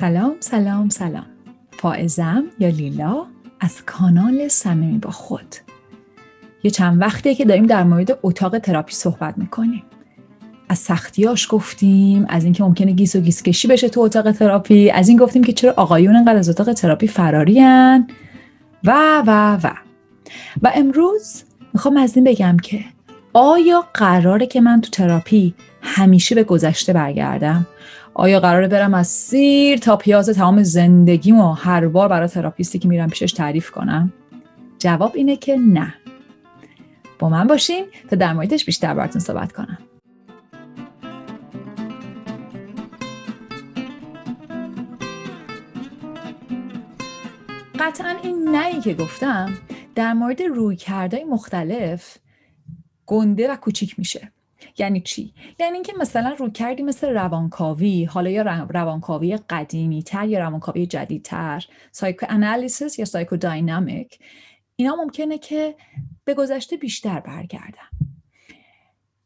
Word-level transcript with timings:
سلام 0.00 0.36
سلام 0.40 0.88
سلام. 0.88 1.26
فائزه‌ام 1.70 2.44
یا 2.58 2.68
لیلا 2.68 3.26
از 3.60 3.84
کانال 3.86 4.48
سممی 4.48 4.98
با 4.98 5.10
خود. 5.10 5.54
یه 6.62 6.70
چند 6.70 7.00
وقتیه 7.00 7.34
که 7.34 7.44
داریم 7.44 7.66
در 7.66 7.84
مورد 7.84 8.18
اتاق 8.22 8.58
تراپی 8.58 8.94
صحبت 8.94 9.38
می‌کنیم. 9.38 9.82
از 10.68 10.78
سختیاش 10.78 11.46
گفتیم 11.50 12.26
از 12.28 12.44
اینکه 12.44 12.64
ممکنه 12.64 12.92
گیس 12.92 13.16
و 13.16 13.20
گیس 13.20 13.42
کشی 13.42 13.68
بشه 13.68 13.88
تو 13.88 14.00
اتاق 14.00 14.32
تراپی 14.32 14.90
از 14.90 15.08
این 15.08 15.18
گفتیم 15.18 15.44
که 15.44 15.52
چرا 15.52 15.74
آقایون 15.76 16.16
انقدر 16.16 16.38
از 16.38 16.48
اتاق 16.48 16.72
تراپی 16.72 17.06
فرارین 17.06 18.06
و 18.84 19.22
و 19.26 19.58
و. 19.62 19.70
و 20.62 20.72
امروز 20.74 21.44
می‌خوام 21.74 21.96
از 21.96 22.16
این 22.16 22.24
بگم 22.24 22.56
که 22.56 22.80
آیا 23.32 23.84
قراره 23.94 24.46
که 24.46 24.60
من 24.60 24.80
تو 24.80 24.90
تراپی 24.90 25.54
همیشه 25.82 26.34
به 26.34 26.44
گذشته 26.44 26.92
برگردم؟ 26.92 27.66
آیا 28.18 28.40
قراره 28.40 28.68
برم 28.68 28.94
از 28.94 29.06
سیر 29.06 29.78
تا 29.78 29.96
پیاز 29.96 30.28
تمام 30.28 30.62
زندگیمو 30.62 31.52
هر 31.52 31.88
بار 31.88 32.08
برای 32.08 32.28
تراپیستی 32.28 32.78
که 32.78 32.88
میرم 32.88 33.08
پیشش 33.08 33.32
تعریف 33.32 33.70
کنم؟ 33.70 34.12
جواب 34.78 35.12
اینه 35.14 35.36
که 35.36 35.56
نه. 35.56 35.94
با 37.18 37.28
من 37.28 37.46
باشین 37.46 37.86
تا 38.10 38.16
در 38.16 38.32
موردش 38.32 38.64
بیشتر 38.64 38.94
براتون 38.94 39.20
صحبت 39.20 39.52
کنم. 39.52 39.78
قطعا 47.80 48.16
این 48.22 48.48
نهی 48.48 48.80
که 48.80 48.94
گفتم 48.94 49.52
در 49.94 50.12
مورد 50.12 50.42
روی 50.42 50.76
مختلف 51.28 52.18
گنده 53.06 53.52
و 53.52 53.56
کوچیک 53.56 53.98
میشه. 53.98 54.32
یعنی 54.78 55.00
چی؟ 55.00 55.34
یعنی 55.58 55.74
اینکه 55.74 55.92
مثلا 55.98 56.34
رو 56.38 56.50
کردی 56.50 56.82
مثل 56.82 57.08
روانکاوی 57.08 58.04
حالا 58.04 58.30
یا 58.30 58.42
روانکاوی 58.70 59.36
قدیمی 59.36 60.02
تر 60.02 60.28
یا 60.28 60.38
روانکاوی 60.38 60.86
جدیدتر 60.86 61.66
سایکو 61.92 62.26
انالیسیس 62.28 62.98
یا 62.98 63.04
سایکو 63.04 63.36
داینامیک 63.36 64.18
اینا 64.76 64.96
ممکنه 64.96 65.38
که 65.38 65.74
به 66.24 66.34
گذشته 66.34 66.76
بیشتر 66.76 67.20
برگردن. 67.20 67.88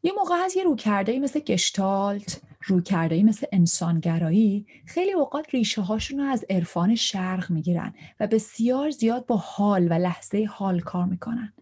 یه 0.03 0.11
موقع 0.17 0.35
هست 0.45 0.57
یه 0.57 0.63
روکردهی 0.63 1.19
مثل 1.19 1.39
گشتالت 1.39 2.41
روکردهی 2.65 3.23
مثل 3.23 3.47
انسانگرایی 3.51 4.65
خیلی 4.85 5.13
اوقات 5.13 5.49
ریشه 5.53 5.81
هاشون 5.81 6.19
رو 6.19 6.25
از 6.25 6.45
عرفان 6.49 6.95
شرق 6.95 7.51
می‌گیرن 7.51 7.93
و 8.19 8.27
بسیار 8.27 8.89
زیاد 8.89 9.25
با 9.25 9.37
حال 9.37 9.87
و 9.91 9.93
لحظه 9.93 10.47
حال 10.51 10.79
کار 10.79 11.05
می‌کنن. 11.05 11.53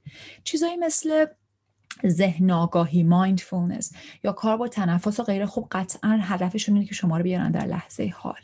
چیزایی 0.43 0.75
مثل 0.77 1.25
ذهن 2.07 2.51
آگاهی 2.51 3.03
مایندفولنس 3.03 3.91
یا 4.23 4.31
کار 4.31 4.57
با 4.57 4.67
تنفس 4.67 5.19
و 5.19 5.23
غیره 5.23 5.45
خب 5.45 5.67
قطعا 5.71 6.19
هدفشون 6.21 6.75
اینه 6.75 6.87
که 6.87 6.95
شما 6.95 7.17
رو 7.17 7.23
بیارن 7.23 7.51
در 7.51 7.65
لحظه 7.65 8.13
حال. 8.15 8.41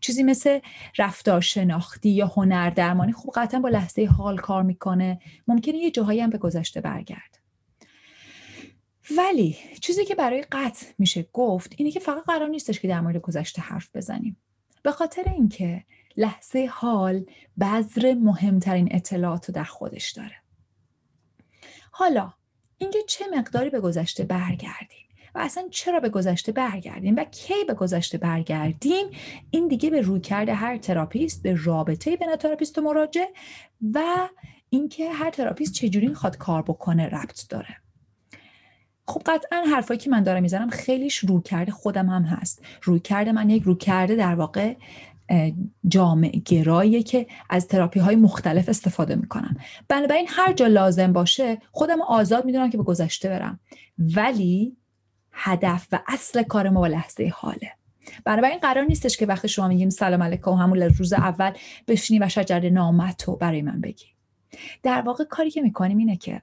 چیزی 0.00 0.22
مثل 0.22 0.58
رفتار 0.98 1.40
شناختی 1.40 2.10
یا 2.10 2.26
هنر 2.26 2.70
درمانی 2.70 3.12
خب 3.12 3.30
قطعا 3.34 3.60
با 3.60 3.68
لحظه 3.68 4.04
حال 4.04 4.38
کار 4.38 4.62
می‌کنه. 4.62 5.20
ممکنه 5.48 5.76
یه 5.76 5.90
جاهایی 5.90 6.20
هم 6.20 6.30
به 6.30 6.38
گذشته 6.38 6.80
برگرد. 6.80 7.38
ولی 9.16 9.56
چیزی 9.80 10.04
که 10.04 10.14
برای 10.14 10.44
قطع 10.52 10.86
میشه 10.98 11.28
گفت 11.32 11.74
اینه 11.76 11.90
که 11.90 12.00
فقط 12.00 12.24
قرار 12.24 12.48
نیستش 12.48 12.80
که 12.80 12.88
در 12.88 13.00
مورد 13.00 13.16
گذشته 13.16 13.62
حرف 13.62 13.88
بزنیم. 13.94 14.36
به 14.82 14.92
خاطر 14.92 15.22
اینکه 15.26 15.84
لحظه 16.16 16.68
حال 16.72 17.24
بذر 17.60 18.14
مهمترین 18.14 18.88
اطلاعات 18.90 19.48
رو 19.48 19.54
در 19.54 19.64
خودش 19.64 20.10
داره. 20.12 20.36
حالا 21.90 22.32
اینکه 22.84 23.02
چه 23.08 23.24
مقداری 23.36 23.70
به 23.70 23.80
گذشته 23.80 24.24
برگردیم 24.24 25.06
و 25.34 25.38
اصلا 25.38 25.68
چرا 25.70 26.00
به 26.00 26.08
گذشته 26.08 26.52
برگردیم 26.52 27.16
و 27.16 27.24
کی 27.24 27.64
به 27.66 27.74
گذشته 27.74 28.18
برگردیم 28.18 29.06
این 29.50 29.68
دیگه 29.68 29.90
به 29.90 30.00
رویکرد 30.00 30.54
هر 30.54 30.76
therapist 30.78 31.42
به 31.42 31.54
رابطه 31.64 32.16
بین 32.16 32.36
therapist 32.36 32.78
و 32.78 32.82
مراجع 32.82 33.24
و 33.94 34.28
اینکه 34.70 35.12
هر 35.12 35.30
therapist 35.30 35.72
چجوری 35.72 36.08
می‌خواد 36.08 36.36
کار 36.36 36.62
بکنه 36.62 37.06
ربط 37.06 37.48
داره. 37.48 37.76
خب 39.06 39.22
قطعا 39.26 39.64
حرفایی 39.74 40.00
که 40.00 40.10
من 40.10 40.22
دارم 40.22 40.42
می‌زنم 40.42 40.70
خیلیش 40.70 41.16
رویکرد 41.16 41.72
خودم 41.72 42.06
هم 42.08 42.22
هست. 42.22 42.62
رویکرد 42.82 43.32
من 43.32 43.50
یک 43.50 43.62
رویکرد 43.62 44.16
در 44.16 44.34
واقع 44.34 44.74
جامع 45.88 46.28
گراییه 46.28 47.02
که 47.02 47.26
از 47.50 47.68
تراپی 47.68 48.00
های 48.00 48.16
مختلف 48.16 48.68
استفاده 48.68 49.14
می‌کنم 49.14 49.56
بنابراین 49.88 50.26
هر 50.28 50.52
جا 50.52 50.66
لازم 50.66 51.12
باشه 51.12 51.58
خودم 51.72 52.00
آزاد 52.00 52.44
می‌دونم 52.44 52.70
که 52.70 52.76
به 52.76 52.82
گذشته 52.82 53.28
برم. 53.28 53.60
ولی 53.98 54.76
هدف 55.32 55.88
و 55.92 56.00
اصل 56.06 56.42
کار 56.42 56.68
ما 56.68 56.80
با 56.80 56.86
لحظه 56.86 57.32
حاله. 57.34 57.72
بنابراین 58.24 58.58
قرار 58.58 58.84
نیستش 58.84 59.16
که 59.16 59.26
وقتی 59.26 59.48
شما 59.48 59.68
میگیم 59.68 59.90
سلام 59.90 60.22
علیکم 60.22 60.50
همون 60.50 60.78
روز 60.78 61.12
اول 61.12 61.52
بشینی 61.88 62.18
و 62.18 62.28
شجر 62.28 62.70
نامت 62.70 63.24
رو 63.24 63.36
برای 63.36 63.62
من 63.62 63.80
بگی. 63.80 64.06
در 64.82 65.00
واقع 65.00 65.24
کاری 65.24 65.50
که 65.50 65.62
می‌کنیم 65.62 65.98
اینه 65.98 66.16
که 66.16 66.42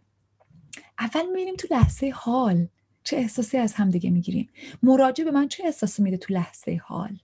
اول 1.00 1.26
می‌بینیم 1.26 1.56
تو 1.56 1.68
لحظه 1.72 2.12
حال 2.16 2.68
چه 3.04 3.18
احساسی 3.18 3.58
از 3.58 3.74
همدیگه 3.74 4.10
می‌گیریم. 4.10 4.50
مراجع 4.84 5.24
به 5.24 5.32
من 5.32 5.48
چه 5.48 5.64
احساسی 5.66 6.04
میده 6.04 6.18
تو 6.18 6.34
لحظه 6.34 6.82
حال؟ 6.84 7.18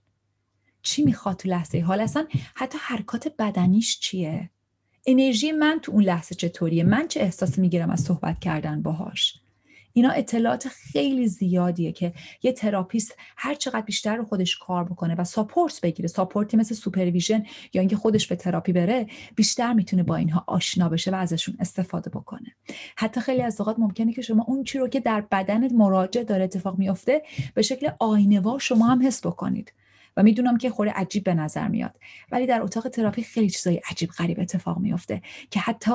چی 0.88 1.04
می‌خواد 1.04 1.36
تو 1.36 1.48
لحظه 1.48 1.80
حال 1.80 2.00
اصلا 2.00 2.26
حتی 2.54 2.78
حرکات 2.80 3.32
بدنیش 3.38 3.98
چیه؟ 3.98 4.50
انرژی 5.06 5.52
من 5.52 5.78
تو 5.82 5.92
اون 5.92 6.04
لحظه 6.04 6.34
چطوریه؟ 6.34 6.84
من 6.84 7.08
چه 7.08 7.20
احساسی 7.20 7.60
می‌گیرم 7.60 7.90
از 7.90 8.00
صحبت 8.00 8.40
کردن 8.40 8.82
باهاش؟ 8.82 9.34
اینا 9.92 10.10
اطلاعات 10.10 10.68
خیلی 10.68 11.28
زیادیه 11.28 11.92
که 11.92 12.12
یه 12.42 12.52
therapist 12.52 13.14
هر 13.36 13.54
چقدر 13.54 13.80
بیشتر 13.80 14.16
رو 14.16 14.24
خودش 14.24 14.56
کار 14.56 14.84
بکنه 14.84 15.14
و 15.14 15.24
support 15.24 15.80
بگیره 15.80 16.08
support 16.08 16.50
ی 16.50 16.56
مثل 16.56 16.74
supervision 16.74 17.46
یا 17.72 17.80
اینکه 17.80 17.96
خودش 17.96 18.26
به 18.26 18.36
تراپی 18.36 18.72
بره 18.72 19.06
بیشتر 19.36 19.72
می‌تونه 19.72 20.02
با 20.02 20.16
اینها 20.16 20.44
آشنا 20.46 20.88
بشه 20.88 21.10
و 21.10 21.14
ازشون 21.14 21.56
استفاده 21.60 22.10
بکنه. 22.10 22.54
حتی 22.96 23.20
خیلی 23.20 23.42
از 23.42 23.60
اوقات 23.60 23.78
ممکنه 23.78 24.12
که 24.12 24.22
شما 24.22 24.44
اون 24.48 24.64
چی 24.64 24.78
رو 24.78 24.88
که 24.88 25.00
در 25.00 25.20
بدن 25.20 25.72
مراجع 25.72 26.22
داره 26.22 26.44
اتفاق 26.44 26.78
میفته 26.78 27.22
به 27.54 27.62
شکل 27.62 27.90
آینه 27.98 28.58
شما 28.58 28.86
هم 28.86 29.06
حس 29.06 29.26
بکنید. 29.26 29.72
و 30.18 30.22
می‌دونم 30.22 30.58
که 30.58 30.70
خورده 30.70 30.90
عجیب 30.90 31.24
به 31.24 31.34
نظر 31.34 31.68
میاد. 31.68 31.98
ولی 32.32 32.46
در 32.46 32.62
اتاق 32.62 32.88
تراپی 32.88 33.22
خیلی 33.22 33.50
چیزای 33.50 33.80
عجیب 33.90 34.10
غریب 34.10 34.40
اتفاق 34.40 34.78
میفته 34.78 35.22
که 35.50 35.60
حتی 35.60 35.92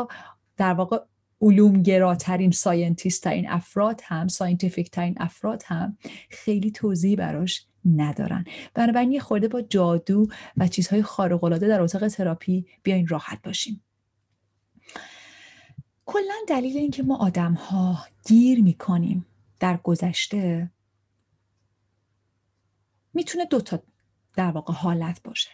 در 0.57 0.73
واقع 0.73 0.99
علم‌گراترین 1.41 2.51
scientist 2.51 3.23
ترین 3.23 3.49
افراد 3.49 4.01
هم 4.03 4.27
scientific 4.27 4.91
ترین 4.91 5.15
افراد 5.17 5.63
هم 5.65 5.97
خیلی 6.29 6.71
توضیحی 6.71 7.15
براش 7.15 7.65
ندارن. 7.95 8.45
بنابراین 8.73 9.11
یه 9.11 9.19
خورده 9.19 9.47
با 9.47 9.61
جادو 9.61 10.27
و 10.57 10.67
چیزهای 10.67 11.03
خارق 11.03 11.43
العاده 11.43 11.67
در 11.67 11.81
اتاق 11.81 12.07
تراپی 12.07 12.65
بیاین 12.83 13.07
راحت 13.07 13.41
باشیم 13.43 13.83
کلا 16.05 16.33
دلیل 16.47 16.77
اینکه 16.77 17.03
ما 17.03 17.17
آدم 17.17 17.53
ها 17.53 17.97
گیر 18.25 18.61
می‌کنیم 18.63 19.25
در 19.59 19.77
گذشته 19.77 20.71
می‌تونه 23.13 23.45
دو 23.45 23.61
تا 23.61 23.83
در 24.35 24.51
واقع 24.51 24.73
حالت 24.73 25.23
باشه. 25.23 25.49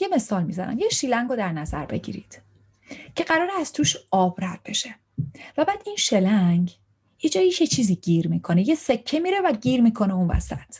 یه 0.00 0.08
مثال 0.08 0.44
می‌زنم. 0.44 0.78
یه 0.78 0.88
شیلنگ 0.88 1.30
رو 1.30 1.36
در 1.36 1.52
نظر 1.52 1.86
بگیرید 1.86 2.42
که 3.14 3.24
قرار 3.24 3.48
از 3.60 3.72
توش 3.72 3.96
آب 4.10 4.44
رد 4.44 4.60
بشه. 4.64 4.94
و 5.56 5.64
بعد 5.64 5.82
این 5.86 5.96
شلنگ 5.96 6.76
یه 7.22 7.30
جایی 7.30 7.52
یه 7.60 7.66
چیزی 7.66 7.96
گیر 7.96 8.28
می‌کنه. 8.28 8.68
یه 8.68 8.74
سکه 8.74 9.20
میره 9.20 9.40
و 9.40 9.52
گیر 9.52 9.80
می‌کنه 9.80 10.14
اون 10.14 10.28
وسط. 10.28 10.76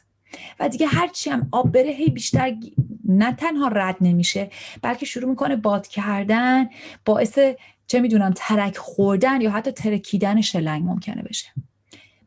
و 0.60 0.68
دیگه 0.68 0.86
هرچی 0.86 1.30
هم 1.30 1.48
آب 1.52 1.72
بره 1.72 1.90
هی 1.90 2.10
بیشتر 2.10 2.56
نه 3.04 3.32
تنها 3.32 3.68
رد 3.68 3.96
نمیشه 4.00 4.50
بلکه 4.82 5.06
شروع 5.06 5.30
می‌کنه 5.30 5.56
باد 5.56 5.86
کردن 5.86 6.68
باعث 7.04 7.38
چه 7.86 8.00
می‌دونم 8.00 8.32
ترک 8.36 8.76
خوردن 8.76 9.40
یا 9.40 9.50
حتی 9.50 9.72
ترکیدن 9.72 10.40
شلنگ 10.40 10.84
ممکنه 10.84 11.22
بشه. 11.22 11.48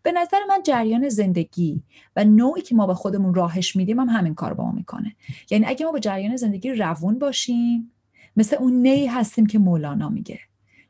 به 0.04 0.12
نظر 0.12 0.38
من 0.50 0.64
جریان 0.64 1.10
زندگی 1.10 1.84
و 2.16 2.24
نوعی 2.24 2.62
که 2.62 2.76
ما 2.76 2.88
به 2.88 2.94
خودمون 2.94 3.34
راهش 3.34 3.76
میدیم 3.76 4.00
هم 4.00 4.10
همین 4.10 4.36
کار 4.36 4.54
با 4.54 4.66
ما 4.66 4.72
می‌کنه. 4.72 5.16
یعنی 5.52 5.66
اگه 5.66 5.86
ما 5.86 5.92
به 5.92 6.00
جریان 6.00 6.36
زندگی 6.36 6.72
روون 6.72 7.20
باشیم 7.20 7.92
مثل 8.38 8.56
اون 8.56 8.74
نی 8.82 9.06
هستیم 9.06 9.46
که 9.46 9.60
مولانا 9.60 10.10
میگه. 10.10 10.40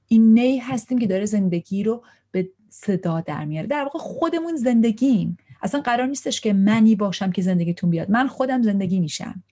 این 0.07 0.33
نی 0.33 0.57
هستیم 0.57 0.97
که 0.97 1.07
داره 1.07 1.25
زندگی 1.25 1.83
رو 1.83 2.03
به 2.31 2.49
صدا 2.69 3.21
در 3.21 3.45
میاره. 3.45 3.67
در 3.67 3.83
واقع 3.83 3.99
خودمون 3.99 4.55
زندگیم. 4.55 5.37
اصلا 5.61 5.81
قرار 5.81 6.07
نیستش 6.07 6.41
که 6.41 6.53
منی 6.53 6.95
باشم 6.95 7.31
که 7.31 7.41
زندگیتون 7.41 7.89
بیاد. 7.89 8.11
من 8.11 8.27
خودم 8.27 8.61
زندگی 8.61 8.99
میشم. 8.99 9.43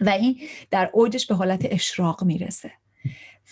و 0.00 0.08
این 0.08 0.40
در 0.70 0.90
اوجش 0.92 1.26
به 1.26 1.34
حالت 1.34 1.66
اشراق 1.70 2.24
می‌رسه. 2.24 2.72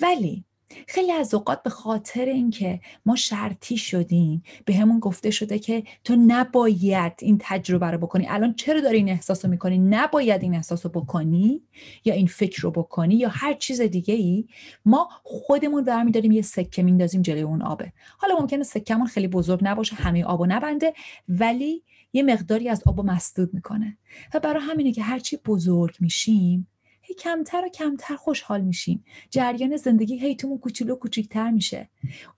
ولی 0.01 0.45
خیلی 0.89 1.13
از 1.13 1.35
اوقات 1.35 1.63
به 1.63 1.71
خاطر 1.71 2.25
اینکه 2.25 2.81
ما 3.07 3.17
شرطی 3.17 3.77
شدیم 3.77 4.43
به 4.65 4.75
همون 4.75 5.01
گفته 5.01 5.31
شده 5.31 5.59
که 5.59 5.83
تو 6.05 6.17
نباید 6.17 7.13
این 7.21 7.37
تجربه 7.41 7.87
رو 7.87 7.99
بکنی. 7.99 8.27
الان 8.29 8.55
چرا 8.55 8.81
داری 8.81 8.97
این 8.97 9.09
احساس 9.09 9.45
رو 9.45 9.51
می‌کنی؟ 9.51 9.79
نباید 9.79 10.43
این 10.43 10.55
احساس 10.55 10.87
رو 10.87 10.93
بکنی 10.93 11.63
یا 12.05 12.15
این 12.15 12.27
فکر 12.27 12.63
رو 12.63 12.71
بکنی 12.71 13.15
یا 13.15 13.29
هر 13.29 13.55
چیز 13.55 13.81
دیگه 13.81 14.15
ای 14.15 14.47
ما 14.85 15.09
خودمون 15.23 15.85
برمیداریم 15.85 16.33
یه 16.33 16.43
سکه 16.43 16.83
میندازیم 16.83 17.23
جلوی 17.23 17.43
اون 17.43 17.63
آبه. 17.63 17.93
حالا 18.19 18.35
ممکنه 18.41 18.63
سکمون 18.63 19.07
خیلی 19.07 19.29
بزرگ 19.29 19.61
نباشه 19.63 19.97
همه 19.97 20.25
آبو 20.25 20.47
نبنده 20.47 20.95
ولی 21.29 21.83
یه 22.13 22.23
مقداری 22.23 22.69
از 22.69 22.83
آب 22.87 23.01
مسدود 23.01 23.55
می‌کنه. 23.55 23.99
و 24.35 24.41
برای 24.41 24.63
همینه 24.63 24.93
که 24.93 25.03
هرچی 25.03 25.37
بزرگ 25.37 25.97
میشیم 26.01 26.69
کمتر 27.19 27.65
و 27.65 27.69
کمتر 27.69 28.17
خوشحال 28.17 28.61
میشیم. 28.61 29.05
جریان 29.31 29.77
زندگی 29.77 30.19
هی 30.19 30.37
تومون 30.37 30.59
کوچولو 30.59 30.97
کوچیکتر 30.97 31.51
میشه. 31.51 31.89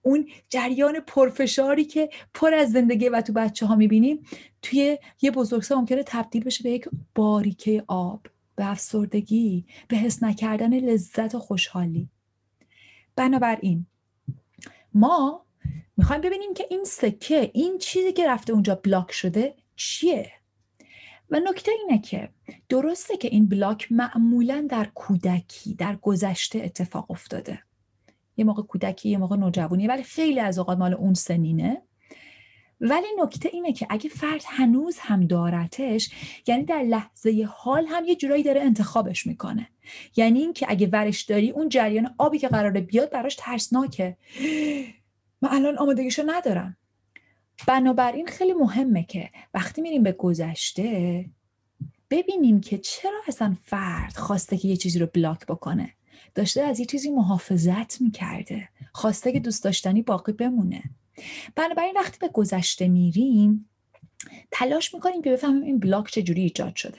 اون 0.02 0.28
جریان 0.48 1.00
پرفشاری 1.00 1.84
که 1.84 2.08
پر 2.34 2.54
از 2.54 2.72
زندگی 2.72 3.08
و 3.08 3.20
تو 3.20 3.32
بچه 3.32 3.66
ها 3.66 3.76
می‌بینیم 3.76 4.22
توی 4.62 4.98
یه 5.22 5.30
بزرگسال 5.30 5.78
ممکنه 5.78 6.02
تبدیل 6.02 6.44
بشه 6.44 6.62
به 6.62 6.70
یک 6.70 6.88
باریکه 7.14 7.84
آب 7.86 8.26
به 8.56 8.70
افسردگی 8.70 9.66
به 9.88 9.96
حس 9.96 10.22
نکردن 10.22 10.74
لذت 10.74 11.34
و 11.34 11.38
خوشحالی. 11.38 12.08
بنابراین 13.16 13.86
ما 14.94 15.46
می‌خوایم 15.96 16.22
ببینیم 16.22 16.54
که 16.54 16.66
این 16.70 16.84
سکه 16.84 17.50
این 17.54 17.78
چیزی 17.78 18.12
که 18.12 18.28
رفته 18.28 18.52
اونجا 18.52 18.74
بلاک 18.74 19.12
شده 19.12 19.54
چیه؟ 19.76 20.32
و 21.30 21.40
نکته 21.40 21.72
اینه 21.72 22.02
که 22.02 22.28
درسته 22.68 23.16
که 23.16 23.28
این 23.28 23.48
بلاک 23.48 23.92
معمولا 23.92 24.66
در 24.70 24.84
کودکی 24.94 25.74
در 25.74 25.96
گذشته 25.96 26.58
اتفاق 26.58 27.10
افتاده. 27.10 27.62
یه 28.36 28.44
موقع 28.44 28.62
کودکی 28.62 29.08
یه 29.08 29.18
موقع 29.18 29.36
نوجوانی 29.36 29.86
ولی 29.86 30.02
خیلی 30.02 30.40
از 30.40 30.58
اوقات 30.58 30.78
مال 30.78 30.94
اون 30.94 31.14
سنینه. 31.14 31.82
ولی 32.80 33.06
نکته 33.22 33.48
اینه 33.52 33.72
که 33.72 33.86
اگه 33.90 34.10
فرد 34.10 34.42
هنوز 34.46 34.98
هم 34.98 35.26
دارتش 35.26 36.10
یعنی 36.46 36.64
در 36.64 36.82
لحظه 36.82 37.48
حال 37.50 37.86
هم 37.86 38.04
یه 38.04 38.16
جورایی 38.16 38.42
داره 38.42 38.60
انتخابش 38.60 39.26
می‌کنه. 39.26 39.68
یعنی 40.16 40.40
اینکه 40.40 40.66
اگه 40.68 40.86
ورش 40.86 41.22
داری 41.22 41.50
اون 41.50 41.68
جریان 41.68 42.14
آبی 42.18 42.38
که 42.38 42.48
قراره 42.48 42.80
بیاد 42.80 43.10
براش 43.10 43.36
ترسناکه. 43.38 44.16
من 45.42 45.48
الان 45.52 45.78
آمادگیشو 45.78 46.22
ندارم. 46.26 46.76
بنابراین 47.66 48.26
خیلی 48.26 48.52
مهمه 48.52 49.02
که 49.04 49.30
وقتی 49.54 49.80
میریم 49.80 50.02
به 50.02 50.12
گذشته 50.12 51.24
ببینیم 52.10 52.60
که 52.60 52.78
چرا 52.78 53.20
اصلا 53.28 53.56
فرد 53.62 54.16
خواسته 54.16 54.56
که 54.56 54.68
یه 54.68 54.76
چیزی 54.76 54.98
رو 54.98 55.06
بلاک 55.06 55.46
بکنه. 55.46 55.92
داشته 56.34 56.62
از 56.62 56.80
یه 56.80 56.86
چیزی 56.86 57.10
محافظت 57.10 58.00
می‌کرده. 58.00 58.68
خواسته 58.92 59.32
که 59.32 59.40
دوست 59.40 59.64
داشتنی 59.64 60.02
باقی 60.02 60.32
بمونه. 60.32 60.82
بنابراین 61.56 61.94
وقتی 61.96 62.18
به 62.20 62.28
گذشته 62.28 62.88
میریم 62.88 63.68
تلاش 64.50 64.94
می‌کنیم 64.94 65.22
که 65.22 65.30
بفهمیم 65.30 65.62
این 65.62 65.78
بلاک 65.78 66.10
چجوری 66.10 66.42
ایجاد 66.42 66.76
شده. 66.76 66.98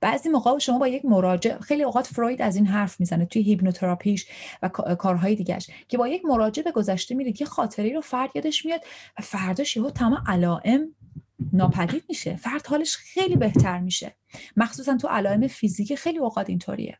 بعضی 0.00 0.28
موقع 0.28 0.58
شما 0.58 0.78
با 0.78 0.88
یک 0.88 1.04
مراجع 1.04 1.58
خیلی 1.60 1.82
اوقات 1.82 2.06
فروید 2.06 2.42
از 2.42 2.56
این 2.56 2.66
حرف 2.66 3.00
می‌زنه 3.00 3.26
توی 3.26 3.42
هیپنوتراپیش 3.42 4.26
و 4.62 4.68
کارهای 4.68 5.34
دیگهش 5.34 5.70
که 5.88 5.98
با 5.98 6.08
یک 6.08 6.24
مراجع 6.24 6.62
به 6.62 6.72
گذشته 6.72 7.14
میرید 7.14 7.36
که 7.36 7.44
خاطری 7.44 7.92
رو 7.92 8.00
فرد 8.00 8.30
یادش 8.34 8.66
میاد 8.66 8.80
و 9.18 9.22
فرداش 9.22 9.76
یهو 9.76 9.90
تمام 9.90 10.24
علائم 10.26 10.94
ناپدید 11.52 12.04
میشه. 12.08 12.36
فرد 12.36 12.66
حالش 12.66 12.96
خیلی 12.96 13.36
بهتر 13.36 13.80
میشه. 13.80 14.16
مخصوصا 14.56 14.96
تو 14.96 15.08
علائم 15.08 15.46
فیزیک 15.46 15.94
خیلی 15.94 16.18
اوقات 16.18 16.48
اینطوریه. 16.48 16.98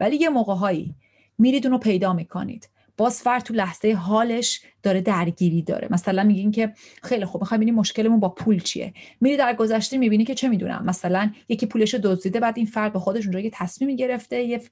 ولی 0.00 0.16
یه 0.16 0.28
موقع 0.28 0.54
هایی 0.54 0.94
میرید 1.38 1.66
اونو 1.66 1.78
پیدا 1.78 2.12
می‌کنید. 2.12 2.68
باز 2.96 3.22
فرد 3.22 3.42
تو 3.42 3.54
لحظه 3.54 3.92
حالش 3.92 4.60
داره 4.82 5.00
درگیری 5.00 5.62
داره. 5.62 5.88
مثلا 5.90 6.22
میگین 6.22 6.50
که 6.50 6.74
خیلی 7.02 7.24
خوب 7.24 7.42
می‌خوایم 7.42 7.58
ببینیم 7.58 7.74
مشکلمون 7.74 8.20
با 8.20 8.28
پول 8.28 8.60
چیه. 8.60 8.94
میری 9.20 9.36
در 9.36 9.54
گذشته 9.54 9.98
می‌بینی 9.98 10.24
که 10.24 10.34
چه 10.34 10.48
می‌دونم 10.48 10.84
مثلا 10.84 11.32
یکی 11.48 11.66
پولش 11.66 11.94
دزدیده 11.94 12.40
بعد 12.40 12.54
این 12.56 12.66
فرد 12.66 12.92
به 12.92 12.98
خودش 12.98 13.24
اونجا 13.24 13.40
یه 13.40 13.50
تصمیمی 13.50 13.96
گرفته 13.96 14.42
یه, 14.42 14.62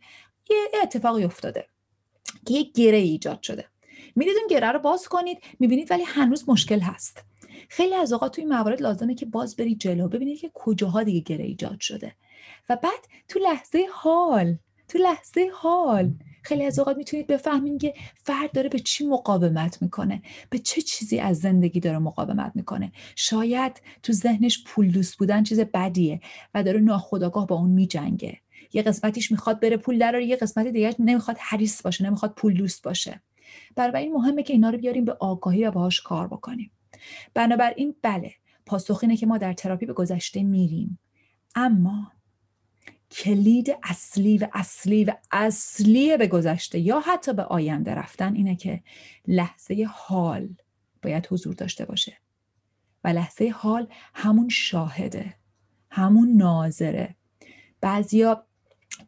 یه 0.50 0.56
اتفاقی 0.82 1.24
افتاده 1.24 1.66
که 2.46 2.54
یه 2.54 2.62
گره 2.74 2.96
ایجاد 2.96 3.42
شده. 3.42 3.64
میرید 4.16 4.36
اون 4.38 4.46
گره 4.46 4.72
رو 4.72 4.78
باز 4.78 5.08
کنید 5.08 5.38
می‌بینید 5.60 5.90
ولی 5.90 6.02
هنوز 6.02 6.48
مشکل 6.48 6.80
هست. 6.80 7.24
خیلی 7.68 7.94
از 7.94 8.12
اوقات 8.12 8.34
تو 8.34 8.42
این 8.42 8.48
موارد 8.48 8.82
لازمه 8.82 9.14
که 9.14 9.26
باز 9.26 9.56
برید 9.56 9.78
جلو 9.78 10.08
ببینید 10.08 10.40
که 10.40 10.50
کجاها 10.54 11.02
دیگه 11.02 11.20
گره 11.20 11.44
ایجاد 11.44 11.80
شده. 11.80 12.14
و 12.68 12.76
بعد 12.76 13.08
تو 13.28 13.38
لحظه 13.38 13.86
حال 13.92 14.58
تو 14.92 14.98
لحظه 14.98 15.50
حال. 15.54 16.14
خیلی 16.42 16.64
از 16.64 16.78
اوقات 16.78 16.96
می‌تونید 16.96 17.26
بفهمین 17.26 17.78
که 17.78 17.94
فرد 18.16 18.52
داره 18.52 18.68
به 18.68 18.78
چی 18.78 19.06
مقاومت 19.06 19.82
می‌کنه 19.82 20.22
به 20.50 20.58
چه 20.58 20.82
چیزی 20.82 21.18
از 21.18 21.38
زندگی 21.38 21.80
داره 21.80 21.98
مقاومت 21.98 22.52
می‌کنه. 22.54 22.92
شاید 23.16 23.82
تو 24.02 24.12
ذهنش 24.12 24.64
پول 24.66 24.90
دوست 24.90 25.18
بودن 25.18 25.42
چیز 25.42 25.60
بدیه 25.60 26.20
و 26.54 26.62
داره 26.62 26.80
ناخداگاه 26.80 27.46
با 27.46 27.56
اون 27.56 27.70
میجنگه. 27.70 28.38
یه 28.72 28.82
قسمتیش 28.82 29.30
می‌خواد 29.30 29.60
بره 29.60 29.76
پول 29.76 29.98
دراره 29.98 30.24
یه 30.24 30.36
قسمت 30.36 30.66
دیگه 30.66 30.94
نمی‌خواد 30.98 31.36
حریص 31.40 31.82
باشه 31.82 32.04
نمی‌خواد 32.04 32.34
پول 32.34 32.54
دوست 32.54 32.82
باشه. 32.82 33.22
این 33.78 34.12
مهمه 34.12 34.42
که 34.42 34.52
اینا 34.52 34.70
رو 34.70 34.78
بیاریم 34.78 35.04
به 35.04 35.12
آگاهی 35.12 35.66
و 35.66 35.70
باهاش 35.70 36.00
کار 36.00 36.26
بکنیم. 36.26 36.70
بنابراین 37.34 37.94
بله 38.02 38.32
پاسخ 38.66 38.98
اینه 39.02 39.16
که 39.16 39.26
ما 39.26 39.38
در 39.38 39.52
تراپی 39.52 39.86
به 39.86 39.92
گذشته 39.92 40.42
میریم. 40.42 40.98
اما 41.54 42.12
کلید 43.12 43.76
اصلی 43.82 44.38
و 44.38 44.48
اصلی 44.52 45.04
و 45.04 45.12
اصلی 45.30 46.16
به 46.16 46.26
گذشته 46.26 46.78
یا 46.78 47.00
حتی 47.00 47.32
به 47.32 47.42
آینده 47.42 47.94
رفتن 47.94 48.34
اینه 48.34 48.56
که 48.56 48.82
لحظه 49.28 49.88
حال 49.92 50.48
باید 51.02 51.26
حضور 51.30 51.54
داشته 51.54 51.84
باشه. 51.84 52.16
و 53.04 53.08
لحظه 53.08 53.48
حال 53.48 53.88
همون 54.14 54.48
شاهده 54.48 55.34
همون 55.90 56.36
ناظره. 56.36 57.14
بعضیا 57.80 58.44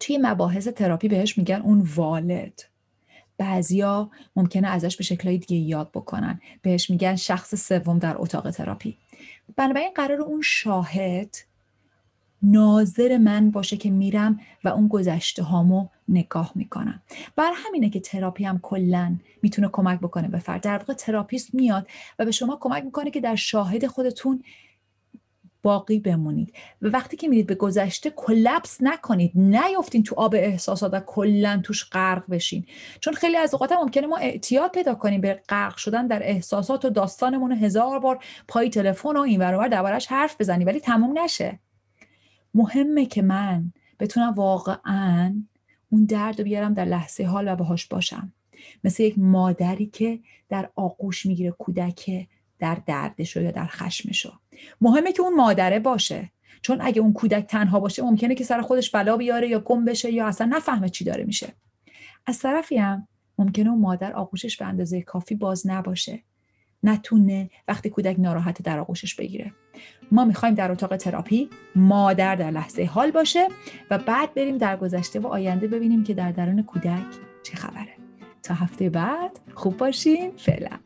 توی 0.01 0.19
مباحث 0.23 0.69
تراپی 0.69 1.09
بهش 1.09 1.39
میگن 1.39 1.61
اون 1.63 1.89
والد. 1.95 2.63
بعضیا 3.39 4.11
ممکنه 4.37 4.69
ازش 4.69 4.97
به 4.97 5.05
شکلهای 5.05 5.39
دیگه 5.39 5.57
یاد 5.57 5.91
بکنن. 5.91 6.41
بهش 6.63 6.91
میگن 6.91 7.17
شخص 7.17 7.55
سوم 7.69 7.99
در 7.99 8.15
اتاق 8.19 8.51
تراپی. 8.51 8.99
بنابراین 9.57 9.93
قرار 9.95 10.21
اون 10.21 10.43
شاهد 10.43 11.37
ناظر 12.45 13.19
من 13.19 13.51
باشه 13.51 13.77
که 13.77 13.91
میرم 13.91 14.41
و 14.65 14.69
اون 14.69 14.89
گذشته 14.89 15.43
هامو 15.43 15.89
نگاه 16.09 16.53
می‌کنم. 16.55 17.03
بر 17.37 17.53
همینه 17.55 17.91
که 17.91 18.01
تراپی 18.01 18.45
هم 18.45 18.59
کلا 18.63 19.17
می‌تونه 19.43 19.69
کمک 19.73 20.01
بکنه 20.01 20.29
به 20.29 20.39
فرد. 20.39 20.63
در 20.63 20.79
واقع 20.79 20.95
therapist 20.95 21.55
میاد 21.55 21.87
و 22.19 22.25
به 22.25 22.31
شما 22.31 22.59
کمک 22.61 22.85
می‌کنه 22.85 23.11
که 23.11 23.21
در 23.21 23.37
شاهد 23.37 23.87
خودتون 23.87 24.43
باقی 25.63 25.99
بمونید. 25.99 26.55
و 26.83 26.89
وقتی 26.89 27.17
که 27.17 27.29
میرید 27.29 27.47
به 27.47 27.55
گذشته 27.55 28.11
collapse 28.11 28.79
نکنید. 28.81 29.33
نیفتین 29.35 30.03
تو 30.03 30.15
آب 30.15 30.35
احساسات 30.35 30.95
و 30.95 31.01
کلا 31.01 31.61
توش 31.65 31.85
غرق 31.91 32.31
بشین. 32.31 32.67
چون 33.01 33.15
خیلی 33.15 33.37
از 33.37 33.55
اوقات 33.55 33.73
ممکنه 33.73 34.07
ما 34.07 34.17
اعتیاد 34.17 34.71
پیدا 34.71 34.95
کنیم 34.95 35.21
به 35.21 35.43
غرق 35.49 35.77
شدن 35.77 36.07
در 36.07 36.23
احساسات 36.23 36.85
و 36.85 36.91
داستانمون 36.91 37.53
هزار 37.53 37.99
بار 37.99 38.25
پای 38.49 38.71
تلفن 38.71 39.17
و 39.17 39.21
این 39.21 39.41
ور 39.41 39.69
دربارش 39.69 40.07
حرف 40.07 40.37
بزنی 40.41 40.65
ولی 40.65 40.81
تموم 40.81 41.19
نشه. 41.19 41.59
مهمه 42.55 43.07
که 43.07 43.23
من 43.23 43.73
بتونم 44.01 44.35
واقعا 44.35 45.43
اون 45.91 46.05
درد 46.05 46.39
رو 46.39 46.45
بیارم 46.45 46.75
در 46.75 46.85
لحظه 46.85 47.25
حال 47.25 47.49
و 47.49 47.57
باهاش 47.57 47.87
باشم. 47.87 48.33
مثل 48.85 49.03
یک 49.03 49.19
مادری 49.19 49.87
که 49.87 50.21
در 50.49 50.71
آغوش 50.77 51.27
می‌گیره 51.27 51.51
کودک 51.51 52.29
در 52.59 52.79
دردشو 52.87 53.43
یا 53.43 53.51
در 53.51 53.67
خشمشو 53.67 54.33
مهمه 54.81 55.13
که 55.13 55.23
اون 55.23 55.35
مادره 55.35 55.79
باشه. 55.79 56.31
چون 56.63 56.81
اگه 56.81 57.01
اون 57.01 57.13
کودک 57.13 57.47
تنها 57.47 57.81
باشه 57.81 58.03
ممکنه 58.03 58.35
که 58.35 58.45
سر 58.45 58.61
خودش 58.61 58.91
بلا 58.91 59.17
بیاره 59.17 59.49
یا 59.49 59.61
گم 59.61 59.85
بشه 59.85 60.13
یا 60.13 60.27
اصلا 60.27 60.47
نفهمه 60.47 60.89
چی 60.89 61.05
داره 61.05 61.25
میشه. 61.25 61.53
از 62.27 62.39
طرفی 62.39 62.77
هم 62.77 63.09
ممکنه 63.39 63.71
اون 63.71 63.81
مادر 63.81 64.13
آغوشش 64.13 64.57
به 64.57 64.65
اندازه 64.65 65.03
کافی 65.03 65.35
باز 65.35 65.67
نباشه. 65.67 66.23
نتونه 66.85 67.51
وقتی 67.69 67.91
کودک 67.91 68.17
ناراحت 68.19 68.63
در 68.63 68.79
آغوشش 68.79 69.15
بگیره. 69.15 69.53
ما 70.13 70.25
می‌خوایم 70.25 70.55
در 70.55 70.73
اتاق 70.73 70.97
تراپی 70.97 71.51
مادر 71.77 72.37
در 72.37 72.51
لحظه 72.51 72.85
حال 72.85 73.11
باشه 73.11 73.49
و 73.91 73.99
بعد 73.99 74.35
بریم 74.35 74.59
در 74.59 74.77
گذشته 74.77 75.21
و 75.21 75.27
آینده 75.27 75.69
ببینیم 75.69 76.05
که 76.05 76.15
در 76.15 76.33
درون 76.33 76.63
کودک 76.63 77.07
چه 77.43 77.57
خبره. 77.57 77.95
تا 78.43 78.55
هفته 78.55 78.91
بعد 78.91 79.41
خوب 79.55 79.77
باشین. 79.77 80.33
فعلا. 80.37 80.79